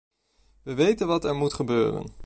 [0.63, 2.13] We weten wat er moet gebeuren.